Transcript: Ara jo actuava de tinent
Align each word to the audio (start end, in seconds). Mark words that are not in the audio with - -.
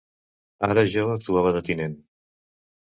Ara 0.69 0.85
jo 0.95 1.05
actuava 1.17 1.55
de 1.59 1.65
tinent 1.71 1.97